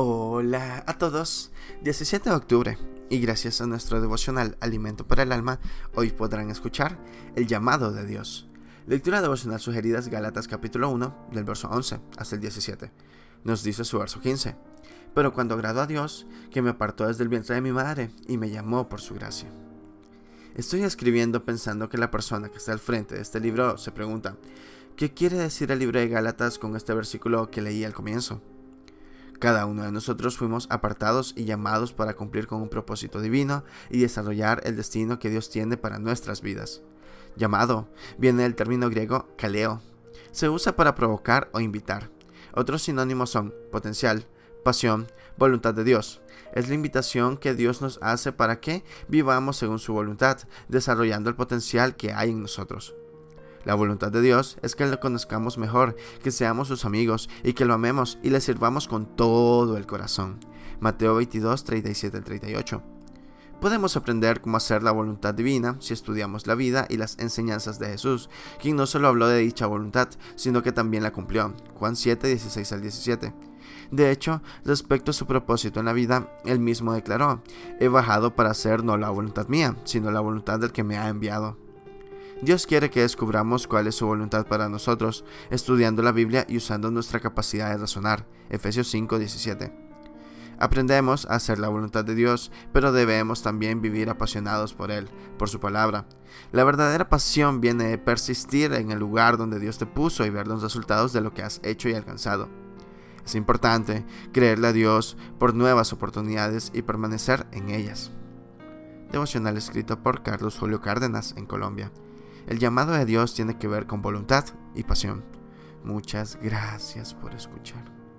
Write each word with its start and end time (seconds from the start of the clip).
Hola 0.00 0.84
a 0.86 0.96
todos, 0.96 1.50
17 1.82 2.30
de 2.30 2.36
octubre, 2.36 2.78
y 3.10 3.18
gracias 3.18 3.60
a 3.60 3.66
nuestro 3.66 4.00
devocional 4.00 4.56
Alimento 4.60 5.08
para 5.08 5.24
el 5.24 5.32
Alma, 5.32 5.58
hoy 5.92 6.12
podrán 6.12 6.50
escuchar 6.50 6.96
el 7.34 7.48
llamado 7.48 7.90
de 7.90 8.06
Dios. 8.06 8.46
Lectura 8.86 9.20
devocional 9.20 9.58
sugerida 9.58 9.98
es 9.98 10.06
Gálatas 10.06 10.46
capítulo 10.46 10.88
1, 10.90 11.30
del 11.32 11.42
verso 11.42 11.68
11 11.68 11.98
hasta 12.16 12.36
el 12.36 12.40
17. 12.40 12.92
Nos 13.42 13.64
dice 13.64 13.84
su 13.84 13.98
verso 13.98 14.20
15. 14.20 14.54
Pero 15.16 15.32
cuando 15.32 15.56
agradó 15.56 15.80
a 15.80 15.88
Dios, 15.88 16.28
que 16.52 16.62
me 16.62 16.70
apartó 16.70 17.08
desde 17.08 17.24
el 17.24 17.28
vientre 17.28 17.56
de 17.56 17.60
mi 17.60 17.72
madre 17.72 18.12
y 18.28 18.38
me 18.38 18.50
llamó 18.50 18.88
por 18.88 19.00
su 19.00 19.14
gracia. 19.14 19.50
Estoy 20.54 20.84
escribiendo 20.84 21.44
pensando 21.44 21.88
que 21.88 21.98
la 21.98 22.12
persona 22.12 22.50
que 22.50 22.58
está 22.58 22.70
al 22.70 22.78
frente 22.78 23.16
de 23.16 23.22
este 23.22 23.40
libro 23.40 23.76
se 23.78 23.90
pregunta, 23.90 24.36
¿qué 24.94 25.12
quiere 25.12 25.38
decir 25.38 25.72
el 25.72 25.80
libro 25.80 25.98
de 25.98 26.06
Gálatas 26.06 26.56
con 26.60 26.76
este 26.76 26.94
versículo 26.94 27.50
que 27.50 27.62
leí 27.62 27.82
al 27.82 27.94
comienzo? 27.94 28.40
Cada 29.38 29.66
uno 29.66 29.84
de 29.84 29.92
nosotros 29.92 30.36
fuimos 30.36 30.66
apartados 30.68 31.32
y 31.36 31.44
llamados 31.44 31.92
para 31.92 32.14
cumplir 32.14 32.48
con 32.48 32.60
un 32.60 32.68
propósito 32.68 33.20
divino 33.20 33.64
y 33.88 34.00
desarrollar 34.00 34.60
el 34.64 34.76
destino 34.76 35.20
que 35.20 35.30
Dios 35.30 35.48
tiene 35.48 35.76
para 35.76 36.00
nuestras 36.00 36.42
vidas. 36.42 36.82
Llamado 37.36 37.88
viene 38.18 38.42
del 38.42 38.56
término 38.56 38.90
griego 38.90 39.28
kaleo. 39.36 39.80
Se 40.32 40.48
usa 40.48 40.74
para 40.74 40.96
provocar 40.96 41.50
o 41.52 41.60
invitar. 41.60 42.10
Otros 42.52 42.82
sinónimos 42.82 43.30
son 43.30 43.54
potencial, 43.70 44.26
pasión, 44.64 45.06
voluntad 45.36 45.72
de 45.72 45.84
Dios. 45.84 46.20
Es 46.52 46.68
la 46.68 46.74
invitación 46.74 47.36
que 47.36 47.54
Dios 47.54 47.80
nos 47.80 48.00
hace 48.02 48.32
para 48.32 48.58
que 48.58 48.82
vivamos 49.06 49.56
según 49.56 49.78
su 49.78 49.92
voluntad, 49.92 50.38
desarrollando 50.68 51.30
el 51.30 51.36
potencial 51.36 51.94
que 51.94 52.12
hay 52.12 52.30
en 52.30 52.42
nosotros. 52.42 52.96
La 53.68 53.74
voluntad 53.74 54.10
de 54.10 54.22
Dios 54.22 54.56
es 54.62 54.74
que 54.74 54.86
lo 54.86 54.98
conozcamos 54.98 55.58
mejor, 55.58 55.94
que 56.22 56.30
seamos 56.30 56.68
sus 56.68 56.86
amigos 56.86 57.28
y 57.44 57.52
que 57.52 57.66
lo 57.66 57.74
amemos 57.74 58.18
y 58.22 58.30
le 58.30 58.40
sirvamos 58.40 58.88
con 58.88 59.14
todo 59.14 59.76
el 59.76 59.86
corazón. 59.86 60.40
Mateo 60.80 61.16
22, 61.16 61.64
37 61.64 62.22
38. 62.22 62.82
Podemos 63.60 63.94
aprender 63.94 64.40
cómo 64.40 64.56
hacer 64.56 64.82
la 64.82 64.90
voluntad 64.90 65.34
divina 65.34 65.76
si 65.80 65.92
estudiamos 65.92 66.46
la 66.46 66.54
vida 66.54 66.86
y 66.88 66.96
las 66.96 67.18
enseñanzas 67.18 67.78
de 67.78 67.88
Jesús, 67.88 68.30
quien 68.58 68.74
no 68.74 68.86
solo 68.86 69.06
habló 69.06 69.28
de 69.28 69.40
dicha 69.40 69.66
voluntad, 69.66 70.08
sino 70.34 70.62
que 70.62 70.72
también 70.72 71.02
la 71.02 71.12
cumplió. 71.12 71.52
Juan 71.74 71.94
7, 71.94 72.26
16 72.26 72.72
al 72.72 72.80
17. 72.80 73.34
De 73.90 74.10
hecho, 74.10 74.40
respecto 74.64 75.10
a 75.10 75.14
su 75.14 75.26
propósito 75.26 75.80
en 75.80 75.86
la 75.86 75.92
vida, 75.92 76.32
él 76.46 76.58
mismo 76.58 76.94
declaró, 76.94 77.42
he 77.80 77.88
bajado 77.88 78.34
para 78.34 78.48
hacer 78.48 78.82
no 78.82 78.96
la 78.96 79.10
voluntad 79.10 79.48
mía, 79.48 79.76
sino 79.84 80.10
la 80.10 80.20
voluntad 80.20 80.58
del 80.58 80.72
que 80.72 80.84
me 80.84 80.96
ha 80.96 81.08
enviado. 81.08 81.67
Dios 82.40 82.68
quiere 82.68 82.88
que 82.88 83.00
descubramos 83.00 83.66
cuál 83.66 83.88
es 83.88 83.96
su 83.96 84.06
voluntad 84.06 84.46
para 84.46 84.68
nosotros, 84.68 85.24
estudiando 85.50 86.02
la 86.02 86.12
Biblia 86.12 86.46
y 86.48 86.56
usando 86.58 86.92
nuestra 86.92 87.18
capacidad 87.18 87.70
de 87.70 87.78
razonar. 87.78 88.26
Efesios 88.48 88.88
5:17. 88.94 89.72
Aprendemos 90.60 91.26
a 91.26 91.34
hacer 91.34 91.58
la 91.58 91.68
voluntad 91.68 92.04
de 92.04 92.14
Dios, 92.14 92.52
pero 92.72 92.92
debemos 92.92 93.42
también 93.42 93.80
vivir 93.80 94.08
apasionados 94.08 94.72
por 94.72 94.92
Él, 94.92 95.08
por 95.36 95.48
su 95.48 95.58
palabra. 95.58 96.06
La 96.52 96.62
verdadera 96.62 97.08
pasión 97.08 97.60
viene 97.60 97.84
de 97.84 97.98
persistir 97.98 98.72
en 98.72 98.92
el 98.92 99.00
lugar 99.00 99.36
donde 99.36 99.58
Dios 99.58 99.78
te 99.78 99.86
puso 99.86 100.24
y 100.24 100.30
ver 100.30 100.46
los 100.46 100.62
resultados 100.62 101.12
de 101.12 101.20
lo 101.20 101.34
que 101.34 101.42
has 101.42 101.60
hecho 101.64 101.88
y 101.88 101.94
alcanzado. 101.94 102.48
Es 103.24 103.34
importante 103.34 104.06
creerle 104.32 104.68
a 104.68 104.72
Dios 104.72 105.16
por 105.38 105.54
nuevas 105.54 105.92
oportunidades 105.92 106.70
y 106.72 106.82
permanecer 106.82 107.46
en 107.50 107.70
ellas. 107.70 108.12
Devocional 109.10 109.56
escrito 109.56 110.02
por 110.02 110.22
Carlos 110.22 110.56
Julio 110.56 110.80
Cárdenas 110.80 111.34
en 111.36 111.46
Colombia. 111.46 111.90
El 112.48 112.58
llamado 112.58 112.92
de 112.92 113.04
Dios 113.04 113.34
tiene 113.34 113.58
que 113.58 113.68
ver 113.68 113.86
con 113.86 114.00
voluntad 114.00 114.44
y 114.74 114.82
pasión. 114.82 115.22
Muchas 115.84 116.38
gracias 116.40 117.12
por 117.12 117.34
escuchar. 117.34 117.97